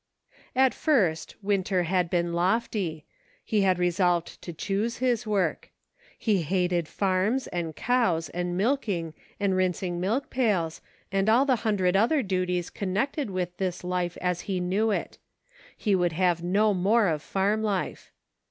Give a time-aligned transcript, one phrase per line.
[0.55, 0.61] PRACTICING.
[0.63, 3.05] 37 At first, Winter had been lofty;
[3.45, 5.69] he had resolved to choose his work;
[6.17, 11.75] he hated farms, and cows, and milking, and rinsing milk pails, and all the hun
[11.75, 15.19] dred other duties connected with this life, as he knew it;
[15.77, 18.11] he would have no more of farm life.